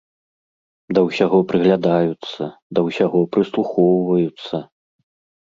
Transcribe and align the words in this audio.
Да 0.97 1.03
ўсяго 1.07 1.37
прыглядаюцца, 1.51 2.41
да 2.79 2.85
ўсяго 2.89 3.19
прыслухоўваюцца. 3.37 4.55